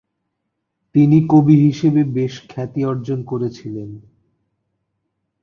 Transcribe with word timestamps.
তিনি 0.95 1.17
কবি 1.29 1.55
হিসেবে 1.65 2.01
বেশ 2.15 2.33
খ্যাতি 2.49 2.81
অর্জন 2.85 3.19
করেছিলেন। 3.23 3.89